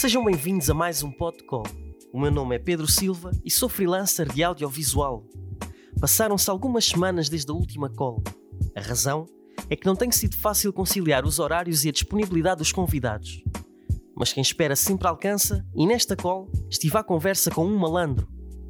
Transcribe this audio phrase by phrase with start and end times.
[0.00, 1.66] Sejam bem-vindos a mais um Podcall.
[2.10, 5.26] O meu nome é Pedro Silva e sou freelancer de audiovisual.
[6.00, 8.22] Passaram-se algumas semanas desde a última call.
[8.74, 9.26] A razão
[9.68, 13.44] é que não tem sido fácil conciliar os horários e a disponibilidade dos convidados.
[14.16, 18.26] Mas quem espera sempre alcança, e nesta call estive à conversa com um malandro,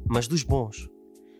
[0.09, 0.89] mas dos bons.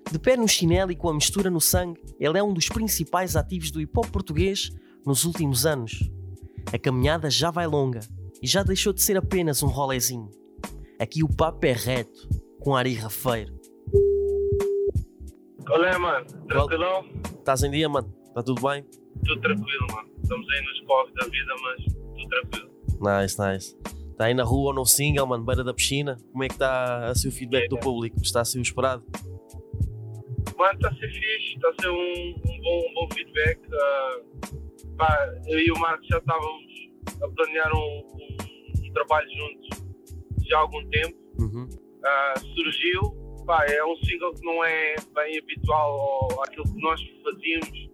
[0.09, 3.35] De pé no chinelo e com a mistura no sangue, ele é um dos principais
[3.35, 4.71] ativos do hip hop português
[5.05, 6.09] nos últimos anos.
[6.71, 7.99] A caminhada já vai longa
[8.41, 10.29] e já deixou de ser apenas um rolezinho.
[10.99, 12.27] Aqui o papo é reto,
[12.59, 13.53] com ar irrafeiro.
[15.69, 17.05] Olha, mano, tranquilão?
[17.37, 18.13] Estás em dia, mano?
[18.27, 18.83] Está tudo bem?
[19.25, 20.09] Tudo tranquilo, mano.
[20.21, 22.71] Estamos aí nos corres da vida, mas tudo tranquilo.
[22.99, 23.77] Nice, nice.
[24.11, 26.17] Está aí na rua ou no single, mano, beira da piscina?
[26.31, 28.17] Como é que está a ser o feedback do público?
[28.21, 29.03] Está a ser o esperado?
[30.57, 33.59] Mano, está a ser fixe, está a ser um, um bom, um bom feedback.
[33.67, 36.71] Uh, pá, eu e o Marcos já estávamos
[37.23, 38.30] a planear um, um
[38.91, 39.69] trabalho juntos
[40.47, 41.17] já há algum tempo.
[41.39, 41.63] Uhum.
[41.65, 47.01] Uh, surgiu, pá, é um single que não é bem habitual ao, àquilo que nós
[47.23, 47.89] fazíamos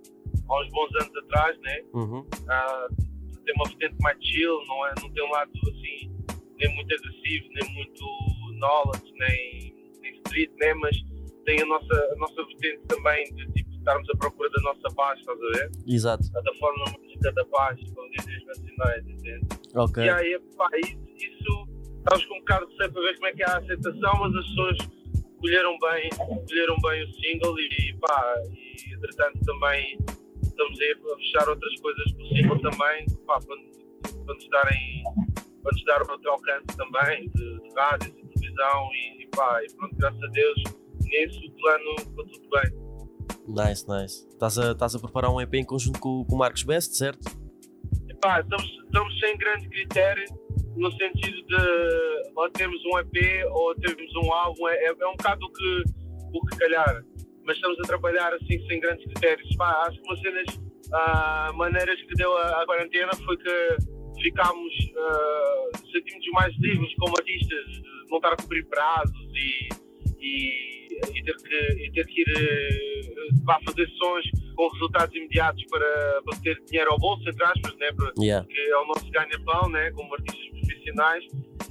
[0.50, 1.82] há uns bons anos atrás, né?
[1.94, 2.20] Uhum.
[2.20, 3.08] Uh,
[3.46, 6.12] tem uma vertente mais chill, não, é, não tem um lado assim,
[6.58, 8.06] nem muito agressivo, nem muito
[8.60, 10.74] knowledge, nem, nem street, né?
[10.74, 10.98] Mas
[11.46, 15.20] tem a nossa, a nossa vertente também de tipo, estarmos à procura da nossa paz,
[15.20, 15.72] estás a ver?
[15.88, 16.30] Exato.
[16.32, 16.86] Da forma
[17.18, 19.48] música da paz, como dizem os nacionais, entende?
[19.76, 20.04] Ok.
[20.04, 23.32] E aí, pá, isso, isso estávamos com um bocado de receio para ver como é
[23.34, 24.78] que é a aceitação, mas as pessoas
[25.34, 29.98] escolheram bem, escolheram bem o single e pá, e entretanto também
[30.42, 33.58] estamos aí a fechar outras coisas do single também, pá, para,
[34.26, 35.04] para, nos darem,
[35.64, 39.74] para nos dar outro alcance também de, de rádio, de televisão e, e pá, e
[39.76, 40.64] pronto, graças a Deus,
[41.02, 42.87] nisso o plano ficou tudo bem.
[43.48, 44.28] Nice, nice.
[44.28, 47.20] Estás a, estás a preparar um EP em conjunto com, com o Marcos Best, certo?
[48.10, 50.26] E, pá, estamos, estamos sem grande critério
[50.76, 55.46] no sentido de ou temos um EP ou temos um álbum, é, é um bocado
[55.46, 55.84] o que,
[56.34, 57.04] o que calhar,
[57.44, 59.56] mas estamos a trabalhar assim sem grandes critérios.
[59.56, 60.60] Pá, acho que uma das
[60.94, 63.78] ah, maneiras que deu a, a, quarentena foi que
[64.22, 69.70] ficámos, ah, sentimos mais livres como artistas, de não estar a cumprir prazos e,
[70.20, 74.26] e, e, ter, que, e ter que ir uh, fazer sons
[74.56, 77.92] com resultados imediatos para, para ter dinheiro ao bolso, entre aspas, né?
[77.96, 78.48] Porque Yeah.
[78.50, 79.92] é o nosso ganha-pão, né?
[79.92, 81.24] como artistas profissionais,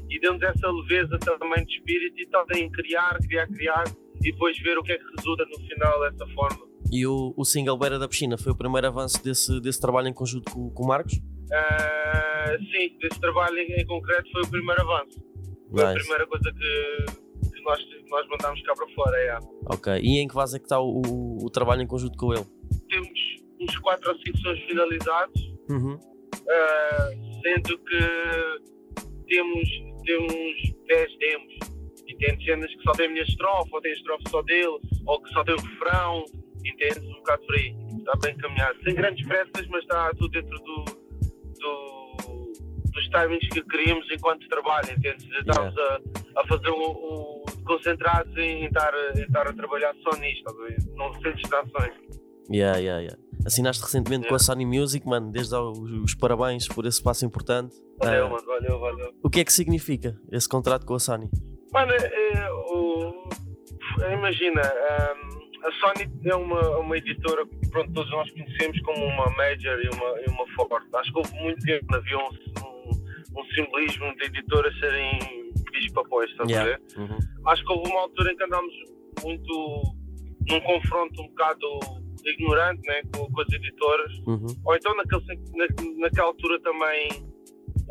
[0.09, 3.85] e deu-nos essa leveza também de espírito e tal, em criar, criar, criar,
[4.23, 6.67] e depois ver o que é que resulta no final dessa forma.
[6.91, 10.13] E o, o single Beira da Piscina foi o primeiro avanço desse, desse trabalho em
[10.13, 11.21] conjunto com, com o Marcos?
[11.53, 15.21] Ah, sim, desse trabalho em, em concreto foi o primeiro avanço.
[15.71, 17.26] Foi a primeira coisa que, que
[17.67, 19.17] nós, nós mandámos cá para fora.
[19.19, 19.39] É.
[19.67, 19.93] Ok.
[20.03, 22.45] E em que fase é que está o, o, o trabalho em conjunto com ele?
[22.89, 23.11] Temos
[23.61, 25.99] uns 4 ou 5 sons finalizados, Uhum.
[26.49, 27.09] ah,
[27.43, 29.69] sendo que temos,
[30.05, 31.55] temos 10 demos.
[32.09, 34.79] E tem cenas que só tem a minha estrofe, ou tem a estrofe só dele,
[35.07, 36.25] ou que só tem o refrão,
[36.65, 36.99] entendes?
[37.03, 37.75] Um bocado por aí.
[37.99, 38.79] Está bem encaminhado.
[38.85, 40.85] Sem grandes pressas, mas está tudo dentro do,
[41.59, 42.53] do-
[42.93, 45.27] dos timings que queríamos enquanto trabalho, entendes?
[45.39, 46.01] Estamos a,
[46.37, 47.36] a fazer o, o
[47.67, 50.77] concentrados em estar, em estar a trabalhar só nisto, ver?
[50.95, 51.95] não sem distrações.
[52.51, 53.19] Yeah, yeah, yeah.
[53.45, 55.31] Assinaste recentemente com a Sony Music, mano.
[55.33, 57.75] Desde os, parabéns por esse passo importante.
[57.99, 59.13] Valeu, Ah, mano, valeu, valeu.
[59.23, 61.29] o que é que significa esse contrato com a Sony?
[61.73, 63.29] Mano, é, o-
[64.13, 69.29] imagina, hum, a Sony é uma, uma editora que pronto, todos nós conhecemos como uma
[69.37, 70.87] major e uma, e uma forte.
[70.95, 75.19] Acho que houve muito tempo que havia um, um, um simbolismo de editoras serem
[75.81, 76.79] bicho-papões, estás a Yeah.
[76.79, 76.99] ver?
[77.01, 77.19] Uhum.
[77.47, 78.75] Acho que houve uma altura em que andámos
[79.23, 79.83] muito
[80.49, 81.67] num confronto um bocado
[82.25, 84.47] ignorante né, com, com as editoras Uhum.
[84.65, 85.23] ou então naquele,
[85.55, 85.67] na,
[86.01, 87.09] naquela altura também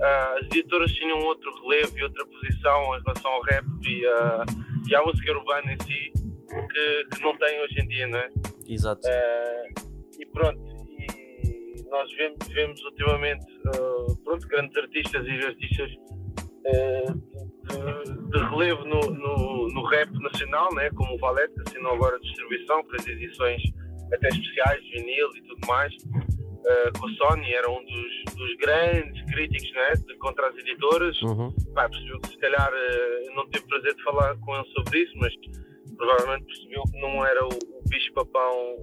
[0.02, 4.46] ah, as editoras tinham outro relevo e outra posição em relação ao rap e, ah,
[4.90, 6.12] e à música urbana em si
[6.72, 8.30] que, que não tem hoje em dia, não é?
[8.68, 9.02] Exato.
[9.08, 9.64] Ah,
[10.20, 10.60] e pronto,
[11.90, 15.92] nós vemos, vemos ultimamente ah, pronto, grandes artistas e artistas
[16.68, 17.14] ah,
[17.76, 20.90] de, relevo no, no, no rap nacional, né?
[20.92, 23.62] como o Valete, que assinou agora a distribuição, fez edições
[24.14, 25.94] até especiais, vinil e tudo mais.
[26.68, 29.94] ah, com a Sony, era um dos, dos grandes críticos né?
[30.08, 31.22] de, contra as editoras.
[31.22, 31.54] Uhum.
[31.74, 32.72] Pá, percebeu que se calhar
[33.26, 35.34] eu não tive prazer de falar com ele sobre isso, mas
[35.98, 38.80] provavelmente percebeu que não era o, o bicho-papão.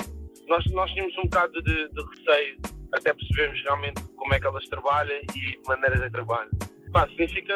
[0.48, 2.58] Nós, nós tínhamos um bocado de, de receio,
[2.92, 6.50] até percebemos realmente como é que elas trabalham e maneiras de trabalho.
[6.92, 7.54] Pá, significa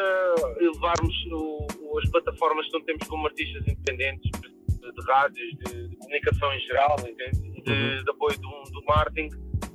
[0.58, 5.88] elevarmos o- o- as plataformas que não temos como artistas independentes, de, de rádios, de,
[5.88, 7.62] de comunicação em geral, entende?
[7.62, 8.04] De, Uhum.
[8.04, 9.28] de apoio do, do marketing,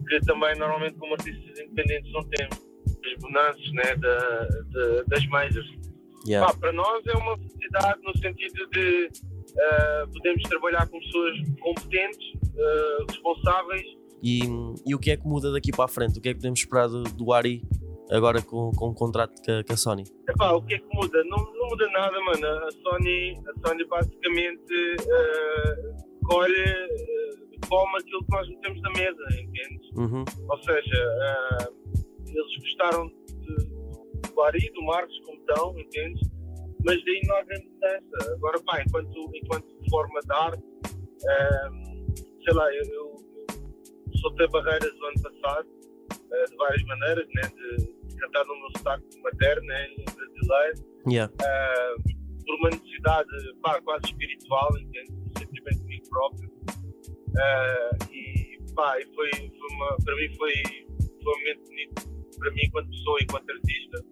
[0.08, 2.58] que também normalmente como artistas independentes não temos.
[3.06, 4.18] As bonanças né, da,
[4.48, 5.68] da- das majors.
[6.28, 6.48] Yeah.
[6.52, 12.28] Pá, para nós é uma felicidade no sentido de uh, podemos trabalhar com pessoas competentes,
[12.56, 13.84] uh, responsáveis.
[14.24, 14.42] E,
[14.86, 16.20] e o que é que muda daqui para a frente?
[16.20, 17.64] O que é que podemos esperar do, do Ari
[18.12, 20.04] agora com, com o contrato com a, com a Sony?
[20.28, 21.24] Epá, o que é que muda?
[21.26, 22.48] Não, não muda nada, mano.
[22.48, 29.24] A Sony, a Sony basicamente uh, colhe, uh, come aquilo que nós metemos na mesa,
[29.32, 29.90] entende?
[29.96, 30.26] Uhum.
[30.50, 31.74] Ou seja, uh,
[32.28, 36.22] eles gostaram de, do Ari, do Marcos, como estão, entende?
[36.84, 38.34] Mas daí não há grande mudança.
[38.34, 40.64] Agora, pá, enquanto, enquanto forma de arte,
[42.44, 43.16] sei lá, eu, eu,
[44.20, 45.68] soltei barreiras no ano passado,
[46.50, 47.42] de várias maneiras, né?
[47.56, 51.34] De, cantar no meu sotaque materno, né, brasileiro, yeah.
[51.34, 53.30] uh, por uma necessidade
[53.62, 55.12] pá, quase espiritual, entende?
[55.12, 56.50] Um sentimento comigo próprio.
[57.32, 60.54] Uh, e pá, e foi, foi uma, para mim foi,
[61.24, 64.06] foi um momento bonito, para mim enquanto pessoa, enquanto artista.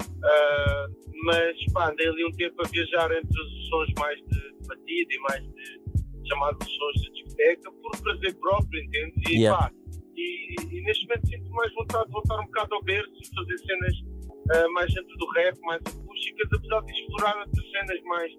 [0.00, 4.68] Uh, mas pá, andei ali um tempo a viajar entre os sons mais de, de
[4.68, 9.14] batida e mais de chamados sons de discoteca por prazer próprio, entende?
[9.28, 9.58] E Yeah.
[9.58, 9.72] pá,
[10.20, 13.58] e, e neste momento sinto mais vontade de voltar um bocado ao berço e fazer
[13.58, 18.32] cenas uh, mais dentro do rap, mais acústicas, apesar de explorar outras cenas mais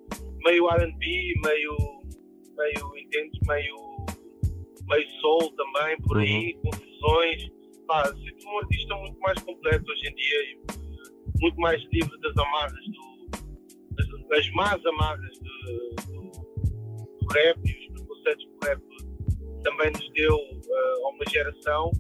[0.43, 1.77] meio RB, meio,
[2.57, 4.05] meio entendes, meio,
[4.87, 7.49] meio soul também, por aí, confusões.
[7.87, 10.59] Pá, sinto um artista muito mais completo hoje em dia e
[11.41, 13.29] muito mais livre das amarras do.
[13.91, 16.31] das, das más amarras do, do,
[17.19, 18.90] do rap e os preconceitos que o rap
[19.63, 21.91] também nos deu uh, a uma geração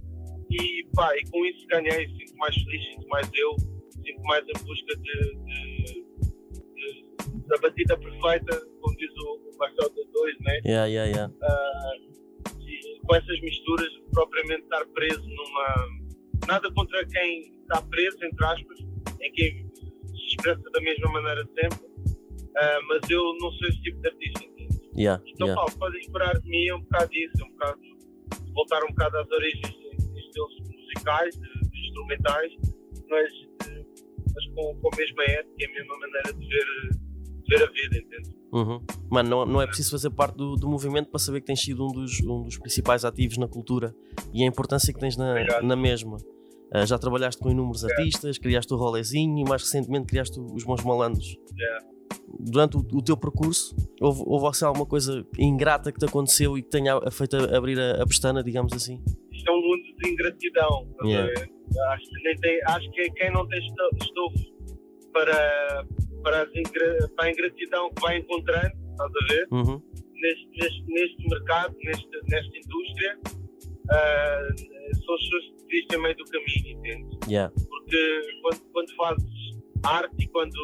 [0.51, 3.55] e, pá, e com isso ganhei, sinto mais feliz, sinto mais eu,
[4.03, 6.05] sinto mais em busca de, de,
[6.75, 10.61] de, da batida perfeita, como diz o, o Marcelo D2, né?
[10.65, 11.33] Yeah, yeah, yeah.
[11.33, 16.01] Uh, e com essas misturas, propriamente estar preso numa.
[16.47, 18.79] Nada contra quem está preso, entre aspas,
[19.21, 24.01] em quem se expressa da mesma maneira sempre, uh, mas eu não sou esse tipo
[24.01, 24.50] de artista.
[24.97, 25.55] Yeah, Então, yeah.
[25.61, 27.81] Paulo, podem esperar de mim um bocado disso, um bocado
[28.53, 32.51] voltar um bocado às origens de estilos musicais, de, de instrumentais,
[33.09, 33.85] mas, de-
[34.33, 36.65] mas com, com a mesma ética e a mesma maneira de ver,
[37.43, 38.41] de ver a vida, entende?
[38.53, 38.81] Uhum.
[39.09, 41.85] Mano, não, não é preciso fazer parte do, do movimento para saber que tens sido
[41.85, 43.95] um dos, um dos principais ativos na cultura
[44.33, 45.63] e a importância que tens na, Obrigado.
[45.65, 46.17] na mesma.
[46.73, 50.83] Ah, já trabalhaste com inúmeros artistas, criaste o Rolezinho e mais recentemente criaste os Bons
[50.83, 51.27] Malandros.
[51.57, 51.85] Yeah.
[52.39, 56.61] Durante o, o teu percurso, houve, houve assim, alguma coisa ingrata que te aconteceu e
[56.63, 59.01] que tenha feito abrir a, a pestana, digamos assim?
[59.31, 60.87] Isto é um mundo de ingratidão.
[61.03, 61.31] Yeah.
[61.93, 64.51] Acho, que tem, acho que quem não tem esto- estofo
[65.13, 65.85] para,
[66.23, 69.47] para, ingra- para a ingratidão que vai encontrando, estás a ver?
[69.51, 69.81] Uhum.
[70.21, 73.19] neste, neste, neste mercado, neste, nesta indústria,
[73.89, 74.47] ah,
[75.05, 77.17] são as pessoas que meio do caminho, entende?
[77.27, 77.53] Yeah.
[77.69, 79.29] Porque quando, quando fazes
[79.83, 80.55] arte e quando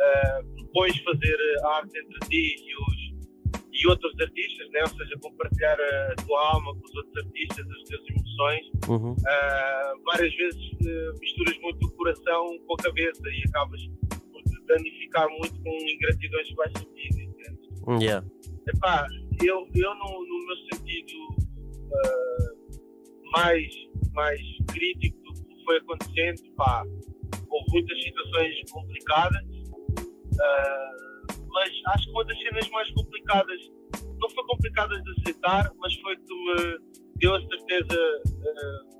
[0.00, 0.42] ah,
[0.72, 4.80] propões fazer arte entre ti e, os, e outros artistas, né?
[4.82, 9.14] ou seja, compartilhar a tua alma com os outros artistas, as tuas emoções, Uhum.
[9.26, 13.80] ah, várias vezes ah, misturas muito o coração com a cabeça e acabas
[14.32, 17.12] por te danificar muito com ingratidões que vais sentir?
[18.00, 18.24] Yeah.
[18.68, 19.08] Epá,
[19.44, 21.18] eu, eu no, no meu sentido
[21.92, 22.54] ah,
[23.36, 23.66] mais,
[24.12, 26.84] mais crítico do que foi acontecendo, pá,
[27.50, 29.42] houve muitas situações complicadas,
[30.40, 30.92] ah,
[31.48, 33.60] mas acho que uma das cenas mais complicadas,
[34.20, 36.78] não foi complicadas de aceitar, mas foi que me
[37.16, 38.92] deu a certeza ah,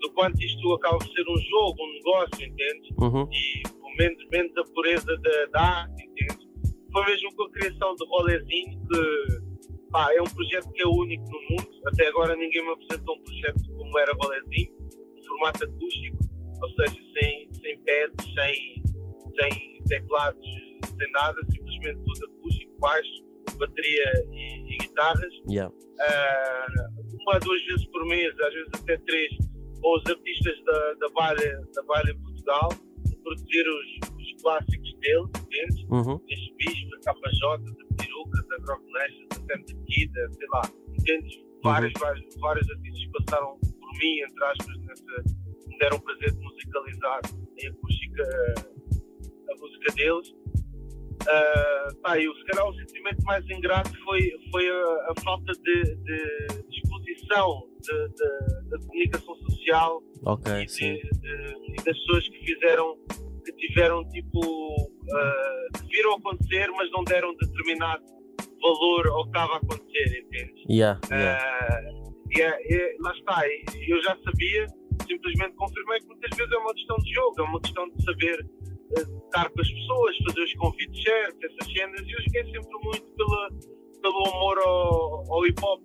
[0.00, 2.88] do quanto isto acaba por ser um jogo, um negócio, entende?
[2.98, 3.28] Uhum.
[3.32, 3.62] e
[3.98, 6.48] menos, menos a pureza da, da arte, entende?
[6.92, 9.48] Foi mesmo com a criação do Rolezinho que
[9.90, 11.68] pá, é um projeto que é único no mundo.
[11.86, 14.72] Até agora ninguém me apresentou um projeto como era Rolezinho,
[15.16, 16.18] em formato acústico,
[16.62, 18.82] ou seja, sem, sem pads, sem,
[19.36, 20.46] sem teclados,
[20.86, 23.24] sem nada, simplesmente tudo acústico, baixo,
[23.58, 25.74] bateria e, e guitarras Yeah.
[26.00, 26.66] ah,
[27.20, 29.36] uma a duas vezes por mês, às vezes até três,
[29.80, 34.94] com os artistas da, da Baile da Baile em Portugal, a produzir os, os clássicos
[35.00, 35.84] deles, entendes?
[35.90, 36.20] Uhum.
[36.26, 40.62] Desde Bispo, da KJ, da Peruca, da Rock Nation, da da Kida, sei lá,
[40.98, 41.48] entendes?
[41.62, 46.40] Vários, vários, vários artistas passaram por mim, entre aspas, nessa, me deram o prazer de
[46.40, 47.20] musicalizar
[47.58, 48.24] em acústica
[49.50, 50.34] a música deles.
[51.30, 55.52] Ah, pá, e o- se calhar o sentimento mais ingrato foi, foi a, a falta
[55.52, 57.62] de, de disposição
[58.70, 62.96] da comunicação social Ok, e, de- de- e das pessoas que fizeram,
[63.44, 64.40] que tiveram tipo,
[65.78, 68.04] que viram acontecer, mas não deram determinado
[68.60, 70.64] valor ao que estava a acontecer, entende?
[70.70, 71.38] Yeah, yeah.
[71.40, 71.82] Ah,
[72.36, 73.42] e é- é- lá está,
[73.86, 74.66] eu já sabia,
[75.06, 78.46] simplesmente confirmei que muitas vezes é uma questão de jogo, é uma questão de saber
[78.96, 83.06] estar com as pessoas, fazer os convites certos, essas cenas, e eu joguei sempre muito
[83.16, 83.48] pela,
[84.02, 85.82] pelo amor ao, ao hip hop,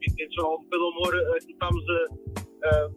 [0.70, 2.92] pelo amor a que estamos a, a,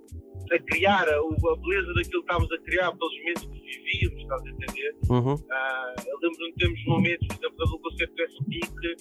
[0.54, 4.42] a criar, a, a, beleza daquilo que estávamos a criar, pelos momentos que vivíamos, estás
[4.42, 4.96] a entender?
[5.10, 5.34] Uhum.
[5.34, 8.96] Uh, eu lembro-me de termos momentos, por exemplo, do concerto do SP, que,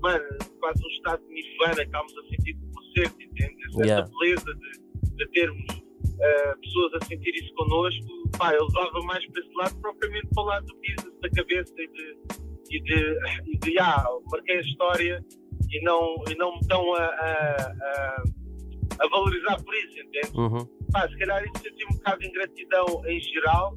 [0.00, 0.24] mano,
[0.60, 3.66] quase um estado de nirvana, estávamos a sentir com o concerto, entendes?
[3.68, 4.10] Essa Yeah.
[4.18, 9.40] beleza de, de termos uh, pessoas a sentir isso connosco, pá, eu levava mais para
[9.40, 12.16] esse lado, propriamente para o lado do business, da cabeça e de,
[12.70, 15.24] e de, e de ah, marquei a história
[15.70, 18.22] e não, e não me estão a, a, a,
[19.00, 20.38] a valorizar por isso, entende?
[20.38, 20.66] Uhum.
[20.92, 23.76] Pá, se calhar isso senti um bocado de ingratidão em geral,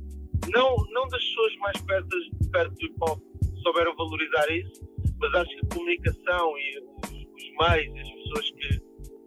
[0.49, 2.09] não, não das pessoas mais perto,
[2.51, 3.19] perto do hip hop
[3.63, 4.81] souberam valorizar isso,
[5.19, 8.85] mas acho que a comunicação e os, os meios, as pessoas que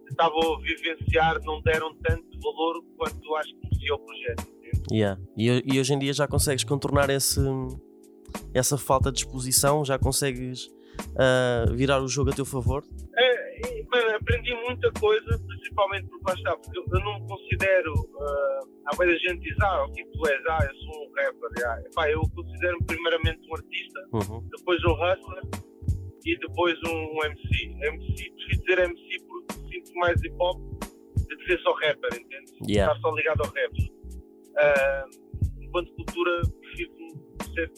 [0.09, 4.58] estavam a vivenciar não deram tanto valor quanto acho que merecia o projeto.
[4.91, 5.19] Yeah.
[5.37, 7.41] E, e hoje em dia já consegues contornar esse,
[8.53, 10.69] essa falta de exposição, já consegues
[11.17, 12.83] ah, virar o jogo a teu favor?
[13.17, 17.93] É, mano, aprendi muita coisa, principalmente porque lá está, porque eu não me considero.
[17.93, 20.41] Uh, há muita gente diz, ah, o que tu és?
[20.49, 21.67] Ah, eu sou um rapper.
[21.67, 24.47] Ah, epá, eu considero-me primeiramente um artista, Uhum.
[24.57, 25.43] depois um hustler
[26.25, 27.77] e depois um, um MC.
[27.81, 32.51] MC, prefiro dizer MC porque sinto mais hip hop do que ser só rapper, entende?
[32.67, 32.93] Yeah.
[32.93, 33.98] Estar só ligado ao rap.
[34.57, 35.05] Ah,
[35.61, 36.93] enquanto cultura, prefiro
[37.53, 37.71] ser,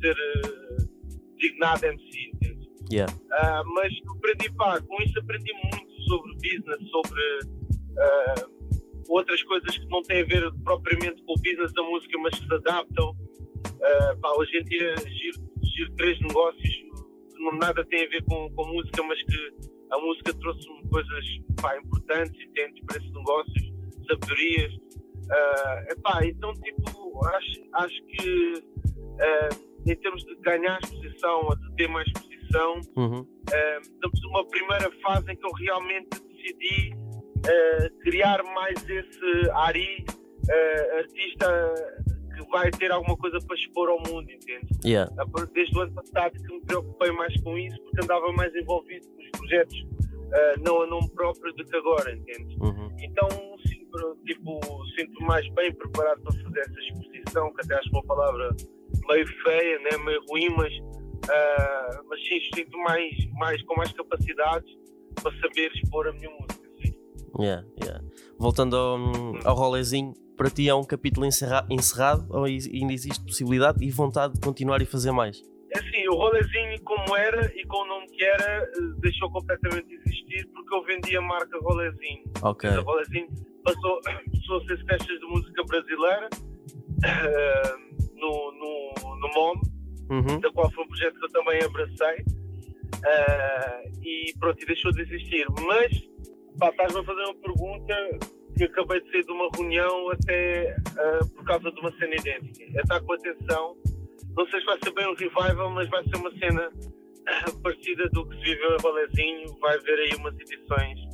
[0.00, 2.68] ser uh, designado MC, entende?
[2.92, 3.12] Yeah.
[3.32, 7.22] Ah, mas aprendi, pá, com isso aprendi muito sobre business, sobre
[7.98, 8.46] ah,
[9.08, 12.46] outras coisas que não têm a ver propriamente com o business da música, mas que
[12.46, 13.16] se adaptam.
[13.82, 18.24] Ah, pá, hoje em dia giro, giro três negócios que não nada tem a ver
[18.24, 21.24] com, com música, mas que a música trouxe-me coisas
[21.60, 23.72] pá, importantes e tentes para esses negócios,
[24.08, 24.72] sabedorias.
[25.30, 28.54] Ah, epá, então, tipo, acho, acho que
[29.20, 29.48] ah,
[29.86, 33.24] em termos de ganhar exposição, ou de ter mais exposição, Uhum.
[33.52, 36.92] eh, estamos numa primeira fase em que eu realmente decidi
[37.48, 40.04] eh, criar mais esse Ari
[40.98, 41.74] artista
[42.36, 44.66] que vai ter alguma coisa para expor ao mundo, entende?
[44.84, 45.12] Yeah.
[45.54, 49.22] Desde o ano passado que me preocupei mais com isso porque andava mais envolvido com
[49.22, 49.86] os projetos
[50.64, 52.56] não a nome próprio do que agora, entende?
[52.60, 52.88] Uhum.
[53.00, 53.28] Então
[54.26, 54.60] tipo,
[54.96, 58.56] sinto mais bem preparado para fazer essa exposição, que até acho uma palavra
[59.08, 59.96] meio feia, né?
[60.04, 60.72] meio ruim, mas,
[61.30, 64.70] ah, mas sim, sinto mais, mais, com mais capacidades
[65.22, 66.68] para saber expor a minha música.
[66.82, 66.94] Sim.
[67.38, 68.04] Yeah, yeah.
[68.38, 68.98] Voltando ao,
[69.44, 74.34] ao rolezinho, para ti é um capítulo encerra- encerrado ou ainda existe possibilidade e vontade
[74.34, 75.42] de continuar e fazer mais?
[75.72, 78.70] É assim, o rolezinho como era e com o nome que era, eh,
[79.00, 82.24] deixou completamente de existir porque eu vendi a marca rolezinho.
[82.42, 82.68] Ok.
[82.70, 83.28] Rolezinho
[83.62, 86.28] passou, passou a ser festas de música brasileira
[87.04, 87.76] ah,
[88.14, 89.60] no, no, no MOM.
[90.10, 90.40] Uhum.
[90.40, 92.24] da qual foi um projeto que eu também abracei
[93.06, 95.46] ah, e pronto, e deixou de existir.
[95.66, 95.92] Mas
[96.70, 97.94] estás-me a fazer uma pergunta
[98.56, 102.64] que acabei de sair de uma reunião até ah, por causa de uma cena idêntica.
[102.76, 103.76] É estar com atenção.
[104.36, 106.70] Não sei se vai ser bem um revival, mas vai ser uma cena
[107.62, 109.58] parecida do que se viveu a Valezinho.
[109.60, 111.09] Vai haver aí umas edições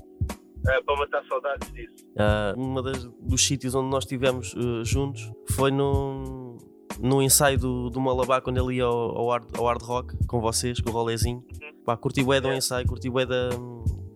[0.69, 2.07] ah, para matar saudades disso.
[2.19, 6.59] Ah, das, dos sítios onde nós estivemos eh, juntos foi no,
[7.01, 10.41] no ensaio do, do Malabar quando ele ia ao, ao, hard, ao hard rock com
[10.41, 11.45] vocês, com o rolezinho.
[11.85, 12.59] Pá, curti bué do Yeah.
[12.59, 13.51] ensaio, curti bué da,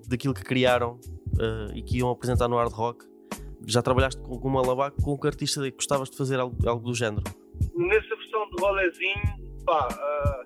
[0.09, 0.99] daquilo que criaram
[1.41, 3.05] eh, e que iam apresentar no hard rock.
[3.67, 6.83] Já trabalhaste com, com o Malabar, com que artista que gostavas de fazer algo, algo
[6.83, 7.23] do género?
[7.77, 10.43] nessa versão de rolezinho, pá, ah,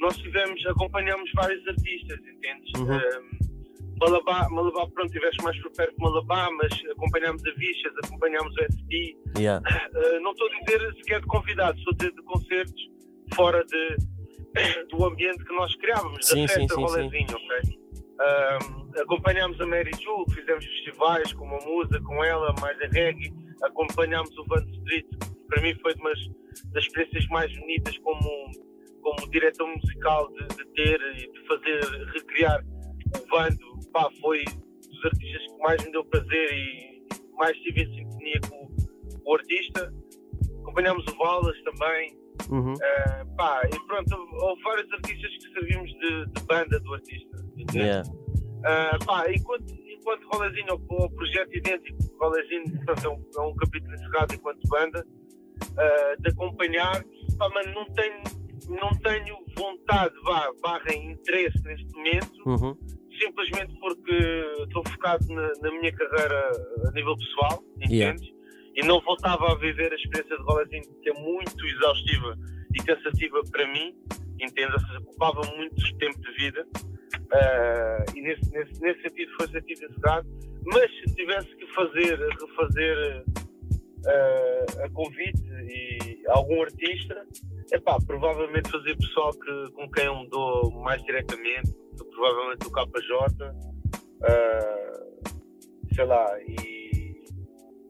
[0.00, 2.72] nós tivemos, acompanhamos vários artistas, entendes?
[2.78, 3.47] Uhum.
[4.00, 8.64] Malabá, Malabá, pronto, estiveste mais por perto de Malabá, mas acompanhámos a Vichas, acompanhámos o
[8.64, 9.16] SP.
[9.36, 9.62] Yeah.
[9.66, 12.82] Ah, não estou a dizer sequer de convidados, estou a dizer de concertos
[13.34, 13.96] fora de,
[14.90, 17.78] do ambiente que nós criávamos, Sim, da festa sim, rolezinho, ok?
[18.20, 18.58] Ah,
[19.02, 24.36] acompanhámos a Mary Ju, fizemos festivais como a Musa, com ela, mais a reggae, acompanhámos
[24.38, 26.18] o Van Street, que para mim foi de umas
[26.72, 28.50] das experiências mais bonitas como,
[29.02, 31.80] como diretor musical de, de ter e de fazer,
[32.14, 33.67] recriar o Vando,
[33.98, 37.02] pá, foi dos artistas que mais me deu prazer e
[37.36, 38.68] mais tive em sintonia com,
[39.24, 39.92] o artista.
[40.62, 42.16] Acompanhámos o Valas também,
[42.50, 42.74] Uhum.
[42.80, 47.36] eh, pá, e pronto, houve vários artistas que servimos de, de banda do artista.
[47.74, 48.08] Yeah.
[48.64, 53.54] Ah, pá, enquanto, enquanto Rolezinho, o, o projeto idêntico, Rolezinho portanto, é, um, é um
[53.56, 55.06] capítulo encerrado enquanto banda,
[55.76, 57.04] ah, de acompanhar,
[57.38, 58.22] pá, mas não tenho,
[58.80, 62.76] não tenho vontade, vá, barra interesse neste momento, Uhum.
[63.18, 64.14] Simplesmente porque
[64.62, 66.50] estou focado na, na minha carreira
[66.86, 68.14] a nível pessoal, Yeah.
[68.14, 68.38] entendes?
[68.74, 72.36] E não voltava a viver a experiência de Rolezinho, que é muito exaustiva
[72.74, 73.94] e cansativa para mim,
[74.40, 76.66] ou seja, ocupava muito tempo de vida.
[76.74, 80.28] Uh, e nesse, nesse, nesse sentido foi sentido encerrado.
[80.64, 87.26] Mas se tivesse que fazer, refazer uh, a convite e algum artista,
[87.72, 91.74] epá, provavelmente fazer pessoal que, com quem eu me dou mais diretamente,
[92.18, 93.44] provavelmente o KJ,
[94.22, 97.24] uh, sei lá, e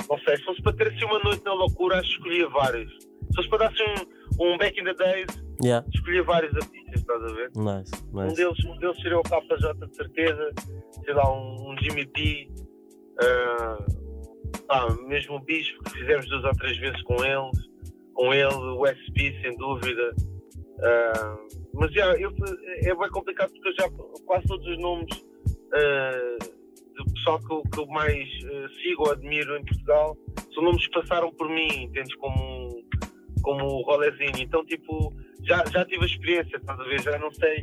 [0.09, 2.93] não sei, se fosse para ter assim uma noite na loucura, acho que escolhia vários.
[2.93, 3.85] Se fosse para dar assim
[4.41, 5.85] um, um back in the days, Yeah.
[5.93, 7.51] escolhia vários artistas, estás a ver?
[7.57, 8.37] Nice, Um nice.
[8.37, 10.53] deles, um deles seria o KJ de certeza,
[11.05, 12.49] sei lá, um, um Jimmy P,
[13.21, 13.79] ah,
[14.69, 17.59] pá, mesmo o Bispo, que fizemos duas ou três vezes com eles,
[18.15, 20.15] com ele, o SP, sem dúvida.
[20.83, 21.39] Ah,
[21.75, 22.31] mas já, eu,
[22.83, 23.91] é bem complicado porque eu já
[24.27, 25.25] quase todos os nomes
[25.73, 26.39] ah,
[26.97, 30.17] do pessoal que eu, que eu mais ah, sigo ou admiro em Portugal
[30.55, 32.15] são nomes que passaram por mim, entendes?
[32.17, 32.83] Como,
[33.43, 34.39] como o Rolezinho.
[34.39, 37.01] Então, tipo, já, já tive a experiência, estás a ver?
[37.01, 37.63] Já não sei,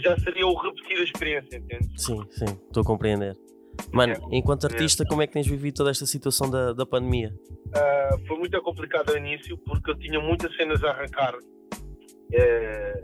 [0.00, 2.02] já seria o repetir a experiência, entendes?
[2.02, 3.36] Sim, sim, estou a compreender.
[3.92, 4.36] Mano, Yeah.
[4.36, 7.32] enquanto artista, como é que tens vivido toda esta situação da, da pandemia?
[7.74, 11.34] Ah, foi muito complicado ao início porque eu tinha muitas cenas a arrancar.
[12.32, 13.00] Eh,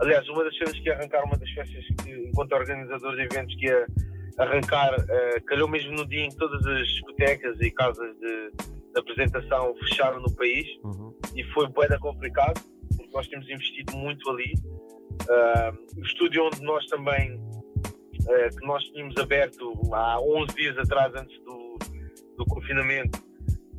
[0.00, 3.54] aliás, uma das cenas que ia arrancar, uma das festas que, enquanto organizador de eventos,
[3.56, 3.86] que ia
[4.38, 8.50] arrancar, eh, calhou mesmo no dia em que todas as discotecas e casas de,
[8.92, 11.14] de apresentação fecharam no país Uhum.
[11.36, 12.60] e foi bué complicado
[12.96, 14.52] porque nós temos investido muito ali.
[15.28, 17.40] Ah, o estúdio onde nós também,
[18.28, 21.78] eh, que nós tínhamos aberto há 11 dias atrás, antes do,
[22.36, 23.22] do confinamento,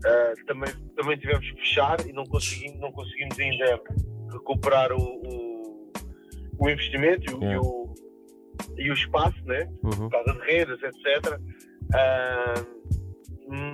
[0.05, 3.81] ah, também, também tivemos que fechar e não conseguimos, não conseguimos ainda
[4.31, 5.91] recuperar o, o,
[6.59, 7.93] o investimento e o, e, o,
[8.77, 9.69] e o espaço, né?
[9.83, 9.91] Uhum.
[9.91, 11.39] por causa de redes, etc.
[11.93, 12.53] Ah,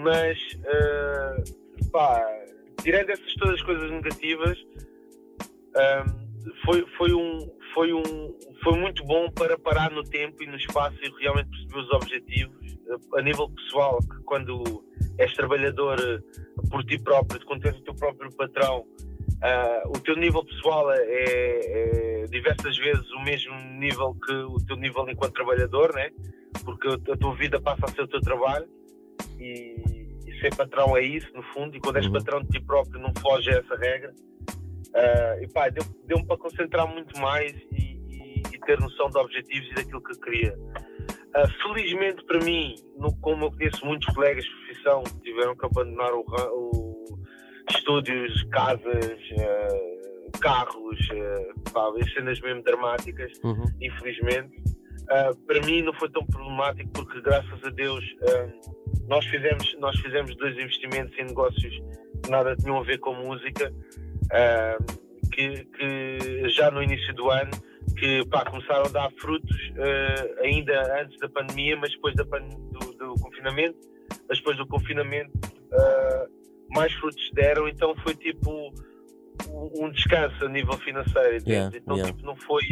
[0.04, 1.44] mas, ah,
[1.92, 2.26] pá,
[2.82, 4.58] tirando essas todas as coisas negativas,
[6.66, 7.40] foi, foi, um,
[7.74, 11.80] foi, um, foi muito bom para parar no tempo e no espaço e realmente perceber
[11.80, 12.78] os objetivos
[13.16, 14.84] a nível pessoal, que quando
[15.18, 18.86] és trabalhador ah, por ti próprio, quando tens o teu próprio patrão,
[19.42, 24.76] ah, o teu nível pessoal é, é diversas vezes o mesmo nível que o teu
[24.78, 26.10] nível enquanto trabalhador, né?
[26.66, 28.68] porque a tua vida passa a ser o teu trabalho
[29.40, 29.76] e,
[30.26, 32.14] e ser patrão é isso, no fundo, e quando és Uhum.
[32.14, 34.14] patrão de ti próprio não foge a essa regra.
[34.96, 39.18] Ah, e pá, deu- deu-me para concentrar muito mais e, e- e ter noção de
[39.20, 40.58] objetivos e daquilo que eu queria.
[41.36, 45.66] Ah, felizmente para mim, no- como eu conheço muitos colegas de profissão que tiveram que
[45.66, 46.87] abandonar o, o
[47.70, 50.98] estúdios, casas, ah, carros,
[51.74, 53.66] pá, e cenas mesmo dramáticas, Uhum.
[53.82, 54.56] infelizmente.
[55.10, 58.50] Ah, para mim não foi tão problemático porque graças a Deus ah,
[59.08, 61.74] nós fizemos nós fizemos dois investimentos em negócios
[62.24, 63.74] que nada tinham a ver com música
[64.34, 64.78] ah,
[65.34, 67.52] que, que já no início do ano
[67.98, 69.56] que pá, começaram a dar frutos
[70.44, 73.78] ainda antes da pandemia mas depois da pan- do, do confinamento
[74.28, 75.32] mas depois do confinamento
[76.70, 78.72] mais frutos deram então foi tipo
[79.52, 81.44] um- descanso a nível financeiro?
[81.48, 82.12] Yeah, então yeah.
[82.14, 82.64] tipo, não foi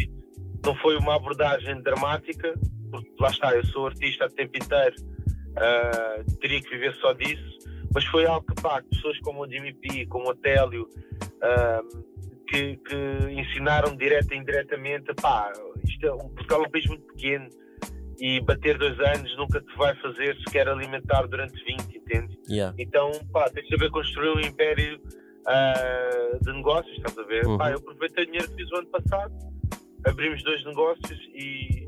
[0.65, 2.53] não foi uma abordagem dramática,
[2.89, 4.95] porque lá está, eu sou artista o tempo inteiro,
[5.58, 7.60] ah, teria que viver só disso,
[7.93, 10.88] mas foi algo que, pá, pessoas como o Jimmy P, como o Télio,
[11.41, 11.81] ah,
[12.47, 12.95] que, que
[13.31, 15.51] ensinaram direta e indiretamente, pá,
[15.84, 17.47] isto é, um, Portugal é um país muito pequeno
[18.19, 21.84] e bater dois anos nunca te vai fazer sequer alimentar durante 20, entende?
[22.49, 22.75] Yeah.
[22.77, 24.99] Então, pá, tens de saber construir um império
[25.47, 27.45] ah, de negócios, estás a ver?
[27.45, 27.58] Uhum.
[27.58, 29.34] Pá, eu aproveitei o dinheiro que fiz o ano passado,
[30.05, 31.88] abrimos dois negócios e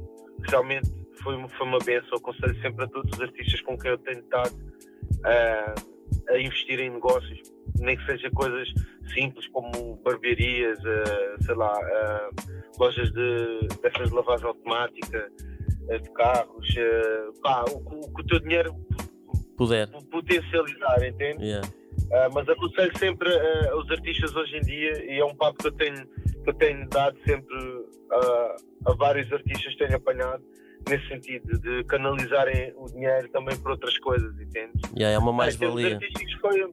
[0.50, 0.90] realmente
[1.24, 2.18] foi, uma- foi uma benção.
[2.18, 4.56] Aconselho sempre a todos os artistas com quem eu tenho estado
[5.26, 5.76] ah,
[6.30, 7.40] a investir em negócios,
[7.80, 8.68] nem que seja coisas
[9.14, 12.30] simples como barbearias, ah, sei lá, ah,
[12.80, 15.32] lojas de peças de lavagem automática,
[15.88, 16.68] de carros,
[17.42, 18.76] pá, o, o o teu dinheiro
[19.58, 19.90] Puder.
[20.12, 21.44] potencializar, entende?
[21.44, 21.68] Yeah.
[22.14, 25.68] Ah, mas aconselho sempre ah, aos artistas hoje em dia, e é um papo que
[25.68, 26.08] eu tenho,
[26.44, 27.58] que eu tenho dado sempre
[28.12, 30.44] ah, a vários artistas que tenho apanhado,
[30.88, 34.80] nesse sentido, de canalizarem o dinheiro também para outras coisas, entende?
[34.96, 36.00] Yeah, é uma mais-valia.
[36.40, 36.70] foi.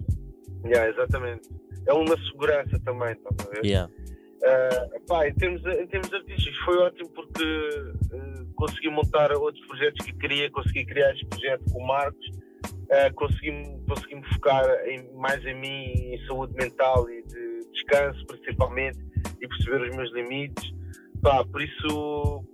[0.65, 1.49] Yeah, exatamente.
[1.87, 3.65] É uma segurança também, estás a ver?
[3.65, 3.93] Yeah.
[4.45, 7.45] Ah, pá, em, termos, em termos artísticos foi ótimo porque
[8.13, 12.44] ah, consegui montar outros projetos que queria, consegui criar este projeto com o Marcos,
[12.91, 13.51] ah, consegui,
[13.89, 18.99] consegui me focar em- mais em mim, em saúde mental e de descanso principalmente
[19.41, 20.73] e perceber os meus limites.
[21.23, 22.45] Pá, por isso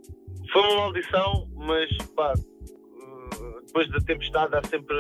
[0.53, 4.97] foi uma maldição, mas pá, ah, depois da tempestade há sempre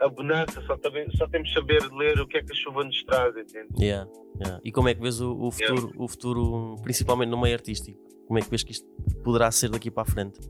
[0.00, 2.84] a bonança, só, também, só temos de saber ler o que é que a chuva
[2.84, 3.68] nos traz, entende?
[3.78, 4.60] Yeah, yeah.
[4.64, 5.96] E como é que vês o, o futuro, yeah.
[5.96, 7.98] o futuro, principalmente no meio artístico?
[8.26, 8.86] Como é que vês que isto
[9.22, 10.40] poderá ser daqui para a frente?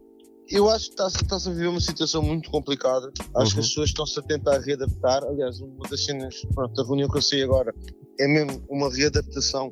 [0.53, 3.11] Eu acho que está-se está a viver uma situação muito complicada.
[3.17, 3.33] Acho uhum.
[3.33, 3.62] que as uhum.
[3.62, 5.25] pessoas estão-se a tentar readaptar.
[5.25, 7.75] Aliás, uma das cenas pronto, da reunião que eu sei agora
[8.21, 9.71] é mesmo uma readaptação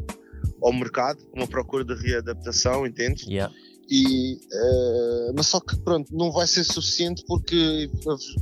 [0.62, 3.24] ao mercado, uma procura de readaptação, entende?
[3.28, 3.54] Yeah.
[3.90, 7.90] E, uh, mas só que pronto, não vai ser suficiente porque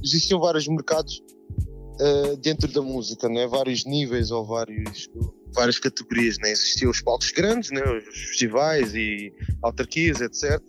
[0.04, 1.20] existiam vários mercados
[2.00, 3.48] uh, dentro da música, né?
[3.48, 5.08] vários níveis ou vários,
[5.54, 6.38] várias categorias.
[6.38, 6.52] Né?
[6.52, 7.82] Existiam os palcos grandes, né?
[7.82, 10.60] os festivais e autarquias, etc.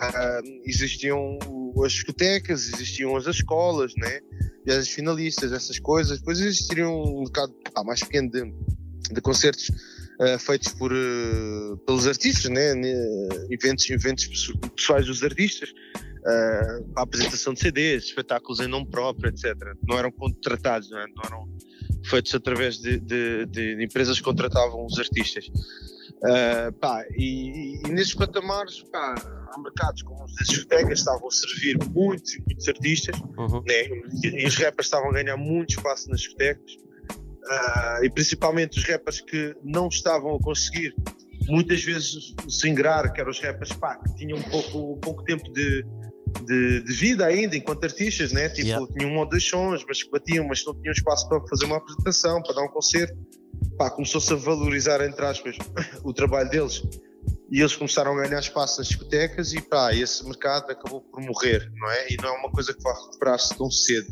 [0.00, 1.38] Uh, existiam
[1.84, 4.20] as discotecas, existiam as escolas, né?
[4.66, 6.18] e as finalistas, essas coisas.
[6.18, 8.52] Depois existiria um mercado ah, mais pequeno de,
[9.12, 12.72] de concertos uh, feitos por, uh, pelos artistas, né?
[13.50, 15.70] eventos, eventos pessoais dos artistas,
[16.96, 19.54] a apresentação de CDs, espetáculos em nome próprio, etc.
[19.86, 21.06] Não eram contratados, não, é?
[21.08, 21.48] não eram
[22.04, 25.46] feitos através de, de, de, empresas que contratavam os artistas.
[26.18, 29.14] Uh, pá, e, e, nesses patamares, pá,
[29.58, 33.62] mercados como as discotecas estavam a servir muitos, muitos artistas, uhum.
[33.66, 33.84] né?
[34.22, 36.74] e, e os rappers estavam a ganhar muito espaço nas discotecas.
[37.42, 40.94] Uh, e principalmente os rappers que não estavam a conseguir
[41.48, 45.24] muitas vezes se ingrar, que eram os rappers pá, que tinham um pouco, um pouco
[45.24, 45.84] tempo de,
[46.46, 48.48] de, de, vida ainda enquanto artistas, né?
[48.48, 48.86] tipo, yeah.
[48.92, 51.78] tinham um ou dois sons, mas que batiam, mas não tinham espaço para fazer uma
[51.78, 53.16] apresentação, para dar um concerto.
[53.94, 55.56] Começou-se a valorizar, entre aspas,
[56.04, 56.82] o trabalho deles
[57.50, 61.70] e eles começaram a ganhar espaço nas discotecas e pá, esse mercado acabou por morrer,
[61.74, 62.12] não é?
[62.12, 64.08] E não é uma coisa que vai recuperar-se tão cedo.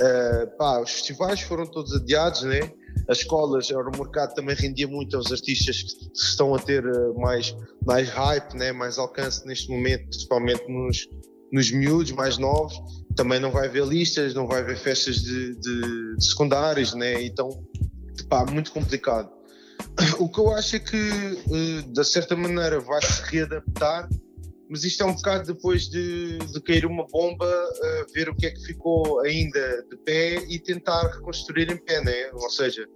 [0.00, 2.72] Uh, pá, os festivais foram todos adiados, né?
[3.08, 7.54] As escolas, o mercado também rendia muito aos artistas que estão a ter uh, mais,
[7.84, 8.72] mais hype, né?
[8.72, 11.06] mais alcance neste momento, principalmente nos,
[11.52, 12.80] nos miúdos mais novos.
[13.14, 17.22] Também não vai haver listas, não vai haver festas de, de, de secundários, né?
[17.22, 17.50] então,
[18.28, 19.30] pá, muito complicado.
[20.18, 24.08] O que eu acho é que, uh, de certa maneira, vai se readaptar
[24.68, 28.46] mas isto é um bocado depois de, de cair uma bomba, uh, ver o que
[28.46, 32.30] é que ficou ainda de pé e tentar reconstruir em pé, né?
[32.32, 32.88] Ou seja,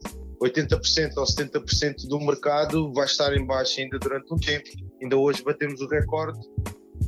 [0.43, 4.69] 80% ou 70% do mercado vai estar em baixo ainda durante um tempo.
[5.01, 6.41] Ainda hoje batemos o recorde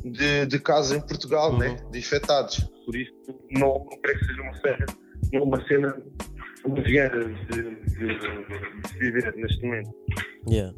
[0.05, 1.69] de, de casos em Portugal, né?
[1.69, 1.75] uhum.
[1.75, 1.89] né?
[1.91, 2.59] De infectados.
[2.85, 3.13] Por isso,
[3.51, 4.85] não, não creio que seja uma cena,
[5.33, 6.01] uma cena
[6.67, 9.91] muito grande de, de, de, viver neste momento.
[10.47, 10.75] Yeah.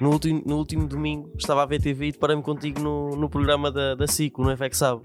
[0.00, 3.70] No último, no último domingo estava a ver TV e deparei-me contigo no, no programa
[3.70, 5.02] da, da SICO, no FX Sabe.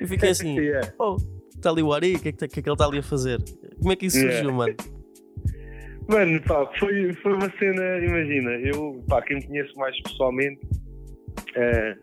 [0.00, 0.92] E fiquei assim, yeah.
[0.98, 1.16] oh,
[1.54, 3.02] está ali o Ari, o que, é que, que, é que ele está ali a
[3.02, 3.42] fazer?
[3.78, 4.52] Como é que isso surgiu, yeah.
[4.52, 4.74] mano?
[6.06, 10.60] Mano, pá, foi, foi uma cena, imagina, eu, pá, quem me conhece mais pessoalmente,
[11.56, 11.96] é,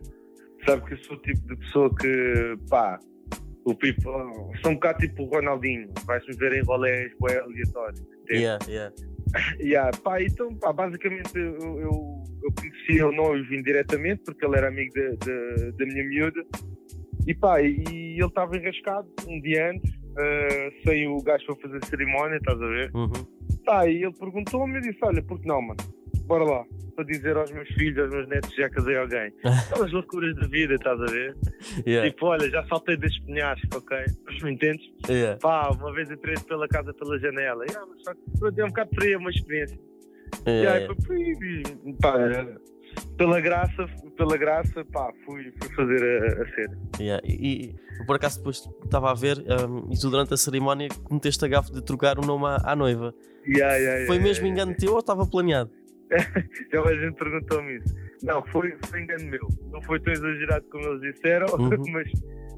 [0.66, 2.98] sabe que eu sou o tipo de pessoa que, pá,
[3.64, 4.02] o Pipo,
[4.62, 8.06] sou um bocado tipo o Ronaldinho, vais-me ver em rolés, é aleatório.
[8.30, 8.94] Yeah, yeah.
[9.60, 14.68] yeah, pá, então, pá, basicamente eu, eu, eu conhecia o noivo indiretamente porque ele era
[14.68, 14.92] amigo
[15.78, 16.44] da minha miúda
[17.26, 21.84] e pá, e ele estava enrascado um dia antes, uh, sem o gajo para fazer
[21.84, 22.90] cerimónia, estás a ver?
[22.94, 23.12] Uhum.
[23.64, 25.80] Pá, e ele perguntou-me e disse: Olha, por que não, mano?
[26.32, 26.64] Bora lá,
[26.96, 29.34] para dizer aos meus filhos, aos meus netos, já casei alguém.
[29.44, 31.36] Aquelas loucuras da vida, estás a ver?
[31.86, 32.08] Yeah.
[32.08, 33.98] Tipo, olha, já saltei desses penhascos, ok?
[34.24, 34.82] Mas me entendes?
[35.06, 35.38] Yeah.
[35.42, 37.66] Pá, uma vez entrei pela casa pela janela.
[37.66, 38.02] Yeah, mas
[38.38, 39.78] só que é um bocado fria uma experiência.
[40.46, 41.98] Yeah, yeah, yeah.
[42.00, 42.14] Pá,
[43.18, 46.78] pela graça, pela graça, pá, fui, fui fazer a, a cena.
[46.98, 47.28] Yeah.
[47.28, 51.44] E, e, por acaso depois estava a ver um, e tu durante a cerimónia cometeste
[51.44, 53.14] a gafe de trocar o nome à, à noiva.
[53.46, 55.70] Yeah, yeah, Foi mesmo engano teu ou estava planeado?
[56.72, 57.94] Já a gente perguntou-me isso.
[58.22, 59.48] Não, foi, foi engano meu.
[59.70, 61.70] Não foi tão exagerado como eles disseram, uhum.
[61.92, 62.10] mas,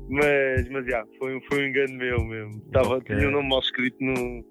[0.09, 2.61] mas, mas já, foi, foi um engano meu mesmo.
[2.73, 3.17] Tava, okay.
[3.17, 4.45] Tinha o um nome mal escrito no,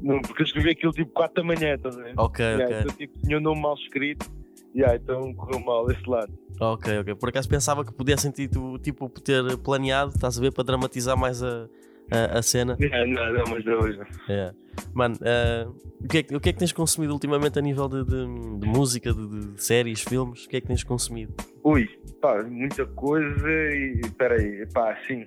[0.00, 0.22] no.
[0.22, 2.14] Porque eu escrevi aquilo tipo 4 da manhã, estás a ver?
[2.16, 2.80] Ok, yeah, ok.
[2.80, 4.30] Então, tipo, tinha o um nome mal escrito,
[4.74, 6.32] yeah, então correu mal esse lado.
[6.60, 7.14] Ok, ok.
[7.14, 8.48] Por acaso pensava que podia sentir
[8.82, 11.68] tipo ter planeado, estás a ver, para dramatizar mais a,
[12.10, 12.76] a, a cena.
[12.80, 14.00] Yeah, não, não, mas não hoje.
[14.28, 14.54] Yeah.
[14.92, 18.04] Mano, uh, o, que é, o que é que tens consumido ultimamente a nível de,
[18.04, 20.44] de, de música, de, de, séries, filmes?
[20.44, 21.34] O que é que tens consumido?
[21.62, 21.88] Ui,
[22.20, 24.00] pá, muita coisa e.
[24.16, 25.26] Peraí, pá, sim.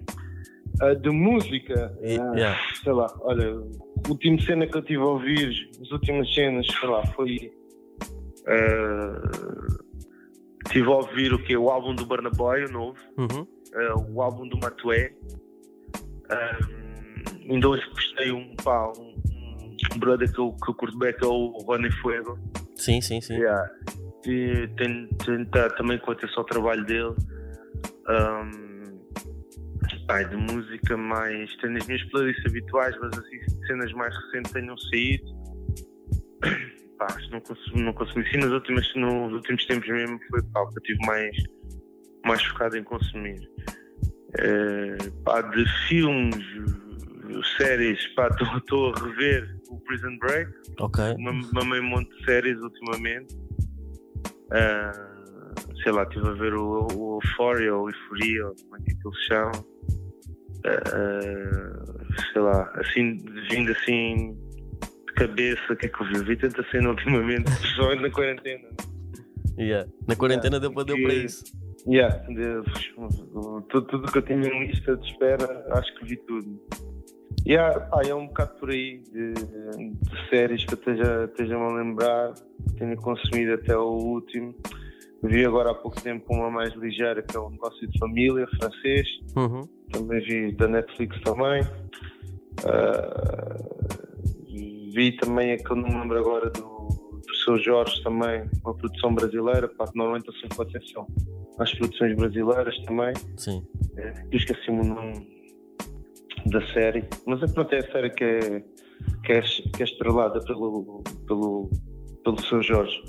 [0.82, 2.60] Uh, de música, e, uh, yeah.
[2.84, 6.90] sei lá, olha, a última cena que eu tive a ouvir, as últimas cenas, sei
[6.90, 7.54] lá, foi.
[8.42, 9.84] Uh,
[10.72, 11.56] tive a ouvir o que?
[11.56, 13.46] O álbum do Burna Boy, o novo, uhum.
[14.10, 15.14] o álbum do Matué.
[17.50, 19.16] Ainda hoje postei um, pá, um,
[19.94, 22.38] um brother que eu, que eu curto bem, que é o Rony Fuego.
[22.76, 23.36] Sim, sim, sim.
[23.36, 23.70] Yeah.
[24.26, 25.46] E tenho, tenho
[25.78, 27.16] também com atenção ao trabalho dele.
[28.10, 28.74] Um,
[30.10, 31.56] Ai, de música mais.
[31.58, 35.26] Tenho as minhas playlists habituais, mas assim, cenas mais recentes tenham saído.
[36.98, 38.30] Pá, não consumi, não consumi.
[38.30, 41.36] Sim, nos últimos, nos últimos tempos mesmo foi pá, que eu estive mais,
[42.26, 43.40] mais focado em consumir.
[44.40, 46.44] Uh, pá, de filmes,
[47.58, 50.52] séries, estou a rever o Prison Break.
[50.80, 51.04] Ok.
[51.54, 53.36] Mamei um monte de séries ultimamente.
[54.52, 55.14] Uh,
[55.82, 59.28] sei lá, estive a ver o, o Euphoria ou Euforia, como é que aquilo se
[59.28, 59.52] chama.
[60.66, 63.18] Uh, sei lá, assim,
[63.50, 64.38] vindo assim
[65.08, 66.24] de cabeça, o que é que eu vi?
[66.24, 68.70] Vi tanta cena ultimamente, só na quarentena.
[69.58, 69.90] Yeah.
[70.08, 71.44] Na quarentena yeah, deu, deu para isso.
[71.86, 72.18] Yeah,
[73.68, 76.60] tudo, tudo que eu tinha em lista de espera, acho que vi tudo.
[77.46, 81.74] Yeah, pá, é um bocado por aí de, de séries que eu esteja, esteja a
[81.74, 82.34] lembrar,
[82.78, 84.56] tenho consumido até o último.
[85.24, 89.08] Vi agora há pouco tempo uma mais ligeira que é o Negócio de Família, francês.
[89.36, 89.62] Uhum.
[89.92, 91.64] Também vi da Netflix também.
[92.64, 93.74] Uh,
[94.94, 96.73] vi também a que eu não me lembro agora do,
[97.44, 101.08] seu Jorge também, uma produção brasileira, pá, normalmente eu sempre atenção
[101.60, 103.14] às produções brasileiras também.
[103.38, 103.66] Sim.
[103.98, 105.34] É, esqueci-me o nome
[106.46, 108.64] da série, mas é pronto, é a série que é,
[109.24, 111.70] que é, que é estrelada pelo, pelo,
[112.24, 113.02] pelo seu Jorge.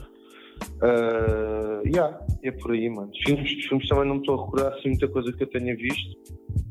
[0.77, 3.11] Uh, yeah, é por aí, mano.
[3.25, 6.17] Filmes, filmes também não me estou a recordar assim muita coisa que eu tenha visto.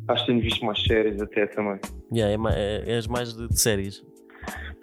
[0.07, 1.79] Acho que tenho visto mais séries até também.
[2.13, 4.03] Yeah, é, é, és mais de, de séries?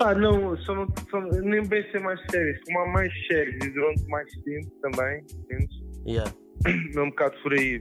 [0.01, 3.71] Pá, não, só não só, nem bem ser mais séries, como há mais séries e
[3.71, 5.77] durante mais tempo também, entendes?
[6.07, 6.33] Yeah.
[6.97, 7.81] É um bocado por aí,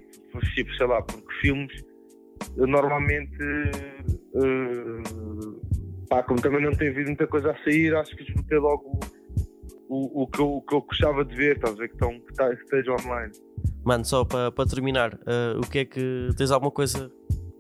[0.54, 1.74] tipo, sei lá, porque filmes
[2.58, 3.42] normalmente
[4.34, 5.62] uh,
[6.10, 9.00] pá, como também não tem havido muita coisa a sair, acho que desbotei logo
[9.88, 11.88] o, o, que eu, o que eu gostava de ver, estás a ver?
[11.88, 13.32] Que, estão, que, tá, que esteja online.
[13.86, 17.10] Mano, só para pa terminar, uh, o que é que tens alguma coisa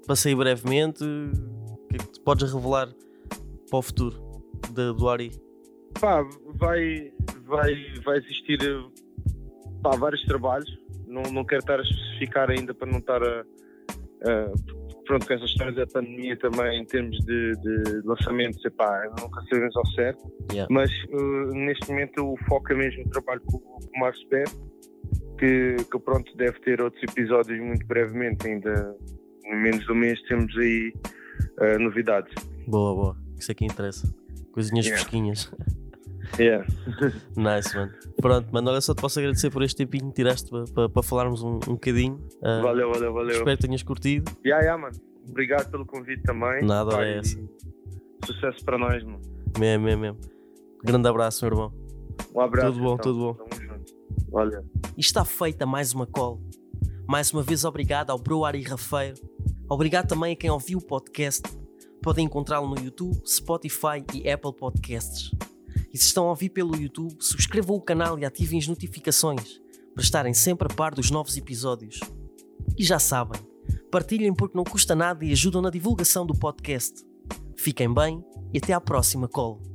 [0.06, 1.04] para sair brevemente?
[1.04, 2.89] O que é que podes revelar
[3.69, 4.29] para o futuro
[4.72, 5.32] de, do Ari?
[6.00, 6.24] Pá,
[6.56, 7.12] vai,
[7.45, 8.60] vai, vai existir
[9.82, 10.69] pá, vários trabalhos.
[11.08, 13.43] Não, não quero estar a especificar ainda para não estar a.
[14.22, 19.41] Uh, pronto, com essas histórias da pandemia também, em termos de, de lançamentos, epá, nunca
[19.50, 20.32] sabemos ao certo.
[20.52, 20.67] Yeah.
[20.72, 24.43] Mas uh, neste momento o foco é mesmo o trabalho com, com o Marcos Pé,
[25.39, 28.95] que, que pronto, deve ter outros episódios muito brevemente, ainda
[29.45, 30.93] em menos de um mês temos aí
[31.60, 32.32] uh, novidades.
[32.67, 34.13] Boa, boa, isso aqui interessa.
[34.60, 35.02] Coisinhas yeah.
[35.02, 35.52] fresquinhas.
[36.38, 36.67] Yeah.
[37.38, 37.93] nice, mano.
[38.22, 41.41] Pronto, mano, olha só te posso agradecer por este tempinho que tiraste para pa, falarmos
[41.41, 42.15] um, um bocadinho.
[42.41, 43.38] Uh, valeu, valeu, valeu.
[43.38, 44.30] Espero que tenhas curtido.
[44.45, 45.00] Yeah, yeah, mano.
[45.30, 46.62] Obrigado pelo convite também.
[46.62, 47.39] Nada, Pai, é essa.
[48.26, 49.22] Sucesso para nós, mano.
[49.58, 50.19] Mesmo, mesmo, mesmo.
[50.84, 51.74] Grande abraço, meu irmão.
[52.36, 52.74] Um abraço.
[52.74, 53.13] Tudo bom, então.
[53.13, 53.34] tudo bom.
[53.36, 53.93] Tamo junto.
[54.30, 54.65] Valeu.
[54.98, 56.41] E está feita mais uma call.
[57.08, 59.15] Mais uma vez, obrigado ao Bro Ari Rafeiro.
[59.69, 61.43] Obrigado também a quem ouviu o podcast.
[62.02, 65.32] Podem encontrá-lo no YouTube, Spotify e Apple Podcasts.
[65.94, 69.60] E se estão a ouvir pelo YouTube, subscrevam o canal e ativem as notificações
[69.94, 72.00] para estarem sempre a par dos novos episódios.
[72.78, 73.42] E já sabem,
[73.92, 77.04] partilhem porque não custa nada e ajudam na divulgação do podcast.
[77.58, 79.69] Fiquem bem e até à próxima call.